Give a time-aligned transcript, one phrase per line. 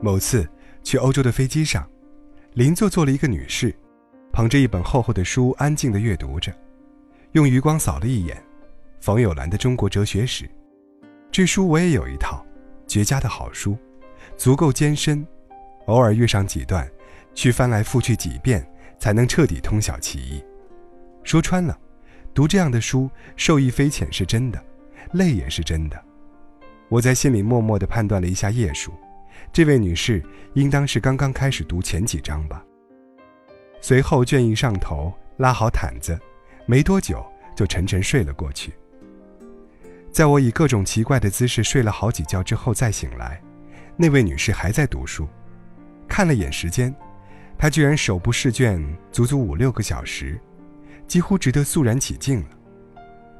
[0.00, 0.48] 某次
[0.82, 1.88] 去欧洲的飞机上，
[2.54, 3.74] 邻座坐了一个女士，
[4.32, 6.52] 捧着一本厚厚的书，安静地阅读着。
[7.32, 8.42] 用余光扫了一眼，
[9.00, 10.44] 冯友兰的《中国哲学史》，
[11.30, 12.44] 这书我也有一套，
[12.86, 13.76] 绝佳的好书，
[14.36, 15.26] 足够艰深，
[15.86, 16.88] 偶尔遇上几段，
[17.34, 18.66] 去翻来覆去几遍，
[18.98, 20.42] 才能彻底通晓其意。
[21.24, 21.76] 说穿了，
[22.32, 24.64] 读这样的书，受益匪浅是真的，
[25.12, 26.02] 累也是真的。
[26.88, 28.92] 我在心里默默地判断了一下页数，
[29.52, 30.22] 这位女士
[30.54, 32.64] 应当是刚刚开始读前几章吧。
[33.80, 36.18] 随后倦意上头，拉好毯子。
[36.66, 37.24] 没多久
[37.56, 38.74] 就沉沉睡了过去。
[40.12, 43.40] 在我以各种奇怪的姿势睡了好几觉之后再醒来，
[43.96, 45.26] 那位女士还在读书。
[46.06, 46.94] 看了眼时间，
[47.56, 50.38] 她居然手不释卷，足足五六个小时，
[51.06, 52.48] 几乎值得肃然起敬了。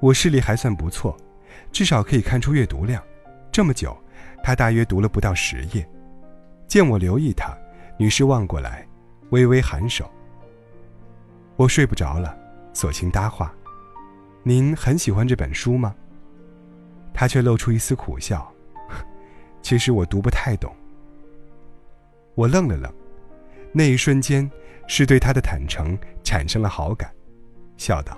[0.00, 1.16] 我视力还算不错，
[1.70, 3.02] 至少可以看出阅读量。
[3.50, 3.94] 这么久，
[4.42, 5.88] 他大约读了不到十页。
[6.66, 7.56] 见我留意他，
[7.98, 8.86] 女士望过来，
[9.30, 10.10] 微微颔首。
[11.56, 12.36] 我睡不着了。
[12.74, 13.52] 索性搭话
[14.44, 15.94] ：“您很喜欢这本书吗？”
[17.12, 18.48] 他却露出一丝苦笑
[19.62, 20.72] ：“其实我读不太懂。”
[22.36, 22.92] 我愣了愣，
[23.72, 24.48] 那一瞬间
[24.86, 27.12] 是对他的坦诚产生了好感，
[27.76, 28.16] 笑道：“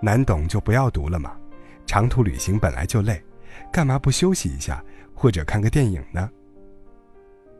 [0.00, 1.36] 难懂就不要读了嘛，
[1.84, 3.22] 长途旅行本来就累，
[3.72, 4.82] 干嘛不休息一下
[5.14, 6.30] 或者看个电影呢？”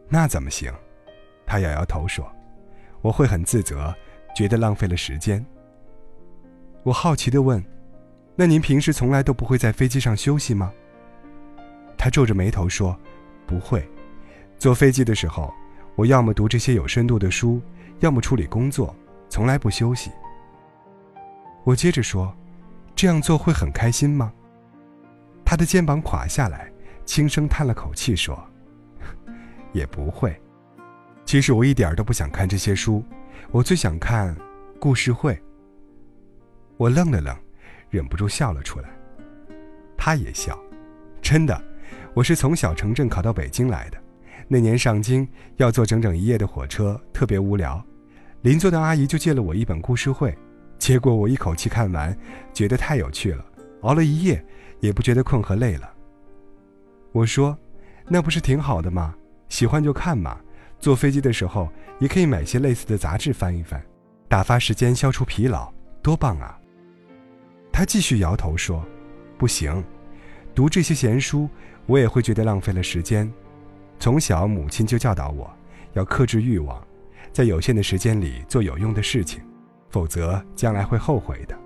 [0.08, 0.72] 那怎么行？
[1.46, 2.30] 他摇摇头说
[3.02, 3.94] ：“我会很自责，
[4.34, 5.44] 觉得浪费了时间。”
[6.84, 7.64] 我好奇地问
[8.36, 10.72] ：“那您平时从来都不会在飞机上休息吗？”
[11.96, 12.98] 他皱着眉头说
[13.46, 13.86] ：“不会，
[14.58, 15.52] 坐飞机的时候，
[15.96, 17.60] 我要么读这些有深度的书，
[18.00, 18.94] 要么处理工作，
[19.30, 20.10] 从来不休息。”
[21.64, 22.34] 我接着说
[22.94, 24.30] ：“这样做会很开心吗？”
[25.54, 26.68] 他的肩膀垮下来，
[27.04, 28.44] 轻声叹了口气说
[29.70, 30.36] ：“也不会。
[31.24, 33.04] 其实我一点都不想看这些书，
[33.52, 34.36] 我最想看
[34.80, 35.40] 故事会。”
[36.76, 37.36] 我愣了愣，
[37.88, 38.88] 忍不住笑了出来。
[39.96, 40.58] 他也笑，
[41.22, 41.62] 真的，
[42.14, 43.98] 我是从小城镇考到北京来的。
[44.48, 45.24] 那年上京
[45.58, 47.80] 要坐整整一夜的火车，特别无聊。
[48.42, 50.36] 邻座的阿姨就借了我一本故事会，
[50.80, 52.12] 结果我一口气看完，
[52.52, 53.46] 觉得太有趣了，
[53.82, 54.44] 熬了一夜
[54.84, 55.90] 也不觉得困和累了。
[57.10, 57.56] 我说
[58.06, 59.14] ：“那不是挺好的吗？
[59.48, 60.38] 喜欢就看嘛。
[60.78, 63.82] 坐飞机的时候也可以买些类似的杂志翻一翻，
[64.28, 65.72] 打发时间，消除疲劳，
[66.02, 66.60] 多棒啊！”
[67.72, 68.84] 他继续摇头说
[69.38, 69.82] ：“不行，
[70.54, 71.48] 读这些闲书，
[71.86, 73.32] 我也会觉得浪费了时间。
[73.98, 75.50] 从小母亲就教导我，
[75.94, 76.86] 要克制欲望，
[77.32, 79.42] 在有限的时间里做有用的事情，
[79.88, 81.58] 否则将来会后悔的。”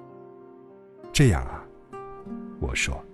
[1.13, 1.65] 这样啊，
[2.61, 3.05] 我说。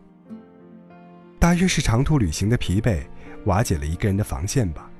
[1.44, 3.02] 大约是长途旅行的疲惫
[3.44, 4.90] 瓦解了一个人的防线吧。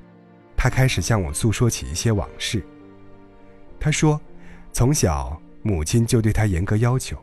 [0.55, 2.63] 他开始向我诉说起一些往事。
[3.79, 4.21] 他说，
[4.71, 7.17] 从小母亲就对他严格要求。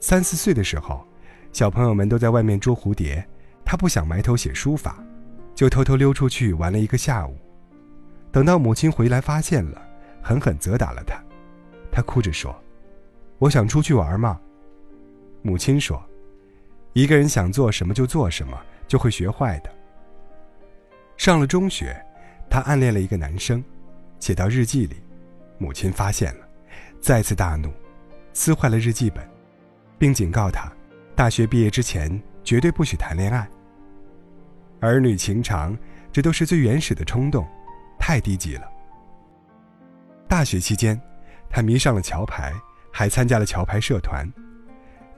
[0.00, 1.06] 三四岁的时候，
[1.52, 3.22] 小朋友们都在外面捉蝴蝶，
[3.66, 4.96] 他不想埋头写书法，
[5.54, 7.36] 就偷偷溜出去玩了一个下午。
[8.32, 9.82] 等到母亲回来发现了，
[10.22, 11.22] 狠狠责打了他。
[11.92, 12.58] 他哭着说
[13.40, 14.40] ：“我想出去玩嘛。”
[15.44, 16.02] 母亲说
[16.98, 19.72] ：“一个人想做什么就做什么，就会学坏的。”
[21.16, 21.96] 上了中学，
[22.50, 23.62] 他暗恋了一个男生，
[24.18, 24.96] 写到日记里，
[25.58, 26.48] 母亲发现了，
[27.00, 27.72] 再次大怒，
[28.32, 29.24] 撕坏了日记本。
[29.96, 30.72] 并警告他，
[31.14, 33.48] 大学毕业之前绝对不许谈恋爱。
[34.80, 35.78] 儿女情长，
[36.10, 37.46] 这都是最原始的冲动，
[37.96, 38.68] 太低级了。
[40.26, 41.00] 大学期间，
[41.48, 42.52] 他迷上了桥牌，
[42.92, 44.28] 还参加了桥牌社团。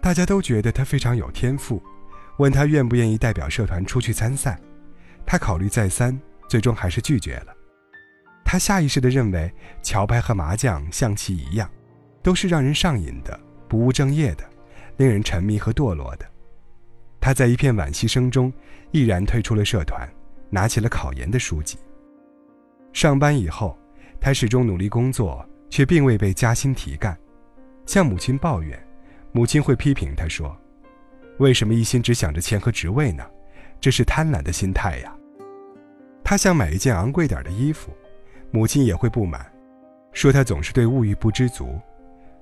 [0.03, 1.83] 大家都觉得他非常有天赋，
[2.39, 4.59] 问他愿不愿意代表社团出去参赛。
[5.27, 6.19] 他考虑再三，
[6.49, 7.55] 最终还是拒绝了。
[8.45, 9.53] 他下意识地认为，
[9.83, 11.71] 桥牌和麻将、象棋一样，
[12.23, 13.39] 都是让人上瘾的，
[13.69, 14.45] 不务正业的。
[14.97, 16.27] 令人沉迷和堕落的，
[17.21, 18.53] 他在一片惋惜声中，
[18.91, 20.07] 毅然退出了社团，
[20.51, 21.79] 拿起了考研的书籍。
[22.93, 23.79] 上班以后，
[24.21, 27.19] 他始终努力工作，却并未被加薪提干，
[27.87, 28.79] 向母亲抱怨，
[29.33, 30.57] 母亲会批评他说
[31.39, 33.25] ：“为什么一心只想着钱和职位呢？
[33.81, 35.15] 这是贪婪的心态呀。”
[36.25, 37.91] 他想买一件昂贵点的衣服，
[38.51, 39.45] 母亲也会不满，
[40.13, 41.79] 说他总是对物欲不知足，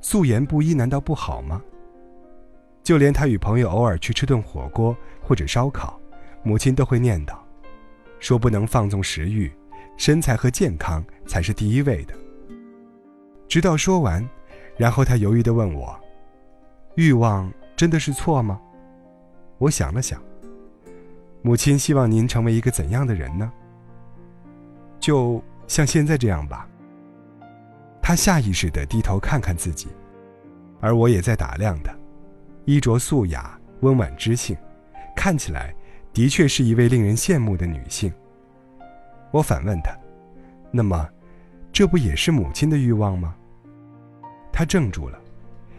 [0.00, 1.62] 素颜不衣难道不好吗？
[2.82, 6.00] 就连他与朋友偶尔去吃顿火锅或者烧烤，
[6.42, 7.36] 母亲都会念叨，
[8.18, 9.52] 说不能放纵食欲，
[9.98, 12.14] 身材和健康才是第一位的。
[13.46, 14.26] 直到说完，
[14.76, 15.98] 然后他犹豫地问我
[16.98, 18.60] ：“欲望真的是错吗？”
[19.58, 20.20] 我想了想，
[21.42, 23.52] 母亲希望您成为一个怎样的人呢？
[24.98, 26.68] 就像现在这样吧。
[28.02, 29.86] 他下意识地低头看看自己，
[30.80, 31.94] 而我也在打量他，
[32.64, 34.56] 衣着素雅，温婉知性，
[35.14, 35.72] 看起来
[36.12, 38.12] 的确是一位令人羡慕的女性。
[39.30, 39.92] 我反问他
[40.72, 41.08] ：“那么，
[41.72, 43.36] 这不也是母亲的欲望吗？”
[44.50, 45.16] 他怔住了，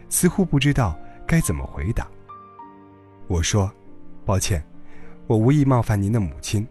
[0.07, 0.98] 似乎不知道
[1.30, 2.08] 该怎么回答。
[3.28, 3.72] 我说
[4.26, 4.66] ：“抱歉，
[5.28, 6.68] 我无意冒犯您的母亲，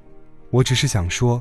[0.50, 1.40] 我只是想说，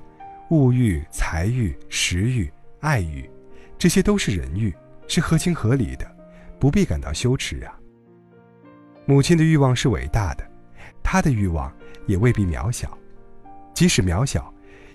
[0.51, 2.47] 物欲、财欲、食欲、
[2.79, 3.27] 爱欲，
[3.75, 4.71] 这些都是人欲，
[5.07, 6.05] 是合情合理的，
[6.59, 7.75] 不必感到羞耻啊。
[9.07, 10.47] 母亲的欲望是伟大的，
[11.01, 11.73] 她的欲望
[12.05, 12.95] 也未必渺小，
[13.73, 14.53] 即使渺小。”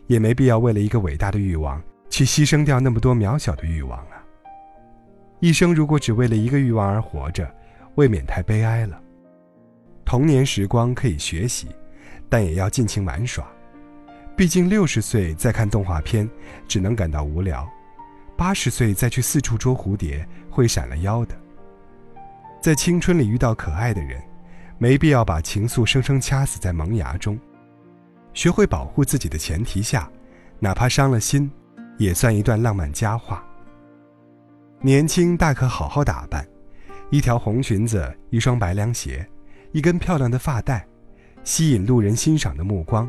[0.09, 1.81] 也没必要为了一个伟大的欲望
[2.11, 4.21] 去牺牲掉那么多渺小的欲望啊！
[5.39, 7.49] 一生如果只为了一个欲望而活着，
[7.95, 9.01] 未免太悲哀了。
[10.05, 11.69] 童年时光可以学习，
[12.29, 13.47] 但也要尽情玩耍。
[14.37, 16.29] 毕竟六十岁再看动画片，
[16.67, 17.65] 只能感到无聊；
[18.37, 21.35] 八十岁再去四处捉蝴蝶，会闪了腰的。
[22.61, 24.21] 在青春里遇到可爱的人，
[24.79, 27.39] 没必要把情愫生生掐死在萌芽中。
[28.35, 30.11] 学会保护自己的前提下，
[30.59, 31.51] 哪怕伤了心，
[31.99, 33.45] 也算一段浪漫佳话。
[34.81, 36.47] 年轻大可好好打扮，
[37.13, 39.29] 一条红裙子，一双白凉鞋，
[39.73, 40.89] 一根漂亮的发带，
[41.45, 43.07] 吸引路人欣赏的目光，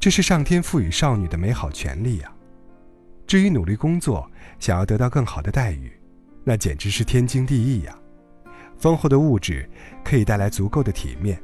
[0.00, 2.34] 这是上天赋予少女的美好权利呀。
[3.24, 5.92] 至于努力工作，想要得到更好的待遇，
[6.42, 7.96] 那简直是天经地义呀。
[8.76, 9.70] 丰厚的物质
[10.04, 11.40] 可以带来足够的体面，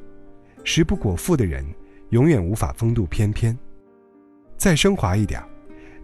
[0.64, 1.64] 食不果腹的人。
[2.10, 3.56] 永远无法风度翩翩，
[4.58, 5.42] 再升华一点，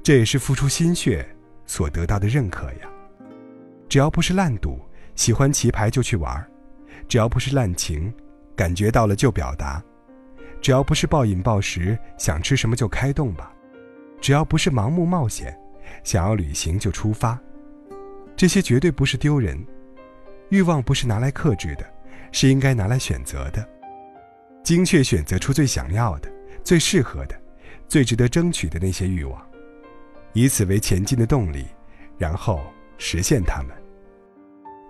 [0.02, 1.28] 这也是付出心血
[1.66, 2.88] 所得到的认可呀。
[3.90, 4.81] 只要不是烂赌，
[5.19, 6.41] 喜欢棋牌就去玩；
[7.09, 8.15] 只要不是滥情，
[8.55, 9.82] 感觉到了就表达；
[10.61, 13.50] 只要不是暴饮暴食，想吃什么就开动吧；
[14.20, 15.59] 只要不是盲目冒险，
[16.05, 17.37] 想要旅行就出发。
[18.37, 19.59] 这些绝对不是丢人，
[20.50, 21.85] 欲望不是拿来克制的，
[22.31, 23.69] 是应该拿来选择的。
[24.62, 26.31] 精确选择出最想要的、
[26.62, 27.35] 最适合的、
[27.88, 29.44] 最值得争取的那些欲望，
[30.32, 31.67] 以此为前进的动力，
[32.17, 32.62] 然后
[32.99, 33.76] 实现它们。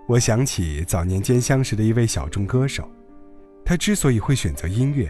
[0.09, 2.89] 我想起早年间相识的一位小众歌手，
[3.63, 5.07] 他之所以会选择音乐，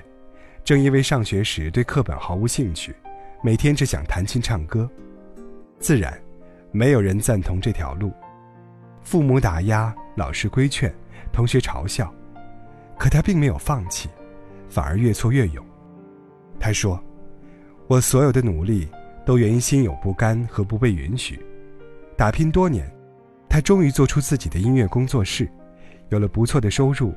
[0.62, 2.94] 正因为上学时对课本毫无兴趣，
[3.42, 4.92] 每天只想弹琴唱歌。
[5.80, 6.22] 自然，
[6.74, 8.12] 没有人赞同这条路，
[9.02, 10.94] 父母打压，老师规劝，
[11.32, 12.14] 同学嘲笑，
[12.98, 14.10] 可他并没有放弃。
[14.68, 15.66] 反而越挫越勇。
[16.60, 17.02] 他说
[17.88, 18.90] ：“我所有的努力
[19.26, 21.40] 都源于心有不甘和不被允许。
[22.18, 22.92] 打拼多年，
[23.50, 25.50] 他终于做出自己的音乐工作室，
[26.10, 27.14] 有了不错的收入，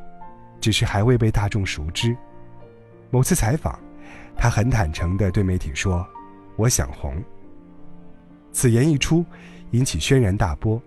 [0.60, 2.16] 只是还未被大众熟知。
[3.10, 3.78] 某次采访，
[4.36, 6.06] 他很坦诚地对媒体说
[6.56, 7.22] ：‘我想红。’
[8.50, 9.24] 此言一出，
[9.72, 10.82] 引起轩然大波，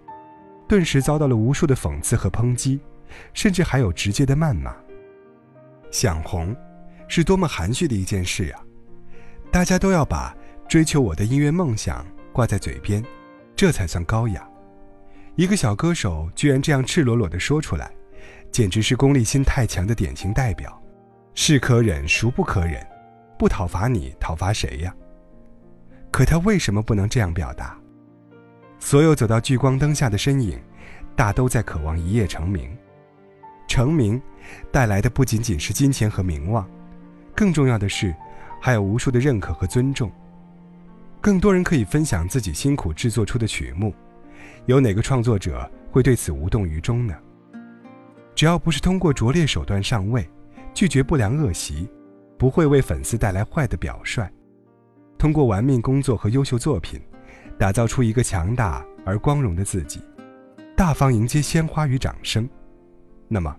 [0.68, 2.80] 顿时遭到了无数的讽刺和抨击，
[3.34, 4.76] 甚至还有直接的谩骂。”
[5.92, 6.56] 想红，
[7.08, 8.62] 是多么含蓄的一件事啊！
[9.52, 10.36] 大家都要把
[10.68, 13.02] 追求我的音乐梦想挂在嘴边，
[13.56, 14.46] 这才算高雅。
[15.36, 17.92] 一个小歌手居然这样赤裸裸地说出来，
[18.52, 20.82] 简直是功利心太强的典型代表。
[21.34, 22.82] 是可忍，孰不可忍？
[23.38, 24.96] 不讨伐你，讨伐谁呀？
[26.10, 27.78] 可他为什么不能这样表达？
[28.80, 30.58] 所有走到聚光灯下的身影，
[31.18, 32.74] 大都在渴望一夜成名。
[33.68, 34.22] 成名，
[34.72, 36.66] 带来的不仅仅是金钱和名望，
[37.36, 38.16] 更重要的是，
[38.62, 40.10] 还有无数的认可和尊重。
[41.20, 43.94] 更多人可以分享自己辛苦制作出的曲目，
[44.66, 47.16] 有哪个创作者会对此无动于衷呢？
[48.34, 50.28] 只要不是通过拙劣手段上位，
[50.74, 51.90] 拒绝不良恶习，
[52.38, 54.30] 不会为粉丝带来坏的表率，
[55.18, 57.00] 通过玩命工作和优秀作品，
[57.58, 60.02] 打造出一个强大而光荣的自己，
[60.76, 62.50] 大方迎接鲜花与掌声。
[63.28, 63.56] 那么，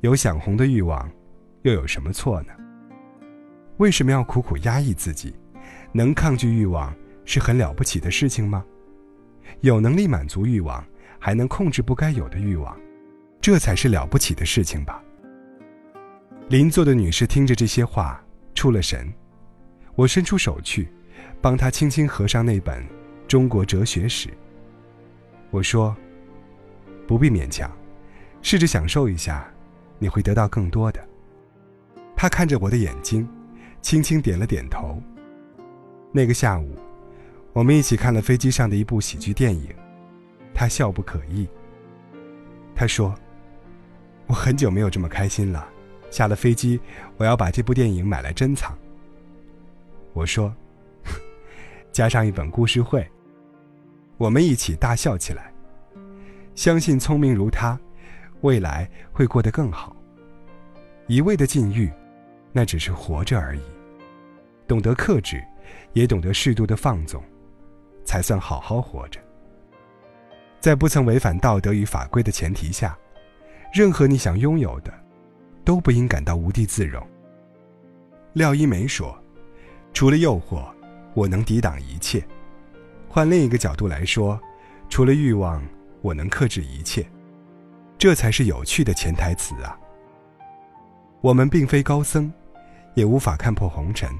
[0.00, 1.10] 有想红的欲望，
[1.62, 2.52] 又有什么错呢？
[3.76, 5.34] 为什么要苦苦压抑自己？
[5.92, 8.64] 能抗拒欲望是很了不起的事情吗？
[9.60, 10.84] 有能力满足欲望，
[11.18, 12.76] 还能控制不该有的欲望，
[13.40, 15.02] 这才是了不起的事情吧。
[16.48, 18.22] 邻座的女士听着这些话，
[18.54, 19.12] 出了神。
[19.94, 20.88] 我伸出手去，
[21.40, 22.82] 帮她轻轻合上那本
[23.26, 24.28] 《中国哲学史》。
[25.50, 25.96] 我说
[27.08, 27.70] ：“不必勉强。”
[28.42, 29.50] 试着享受一下，
[29.98, 31.02] 你会得到更多的。
[32.14, 33.28] 她看着我的眼睛，
[33.80, 35.02] 轻轻点了点头。
[36.12, 36.76] 那个下午，
[37.56, 39.74] 我们一起看了飞机上的一部喜剧电影，
[40.52, 41.48] 他笑不可抑。
[42.74, 43.14] 他说
[44.28, 45.66] ：“我很久没有这么开心了。
[46.10, 46.78] 下了飞机，
[47.16, 48.76] 我要把这部电影买来珍藏。”
[50.12, 50.54] 我说
[51.90, 53.10] ：“加上一本故事会，
[54.18, 55.50] 我们一起大笑起来。
[56.54, 57.80] 相信聪明如他，
[58.42, 59.96] 未来会过得更好。
[61.06, 61.90] 一味的禁欲，
[62.52, 63.62] 那只是活着而已。
[64.68, 65.42] 懂得克制，
[65.94, 67.24] 也懂得适度的放纵，
[68.06, 69.20] 才算好好活着。
[70.60, 72.96] 在不曾违反道德与法规的前提下，
[73.70, 74.90] 任何你想拥有的，
[75.62, 77.06] 都不应感到无地自容。
[78.32, 79.14] 廖一梅说
[79.92, 80.64] ：“除了诱惑。”
[81.16, 82.22] 我能抵挡一切，
[83.08, 84.38] 换另一个角度来说，
[84.90, 85.62] 除了欲望，
[86.02, 87.06] 我能克制一切，
[87.96, 89.78] 这才是有趣的潜台词啊。
[91.22, 92.30] 我们并非高僧，
[92.92, 94.10] 也无法看破红尘，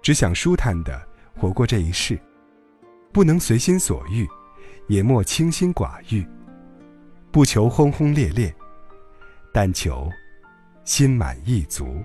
[0.00, 2.18] 只想舒坦的活过这一世，
[3.12, 4.26] 不能随心所欲，
[4.88, 6.26] 也莫清心寡欲，
[7.30, 8.54] 不求轰轰烈烈，
[9.52, 10.08] 但求
[10.84, 12.02] 心满意足。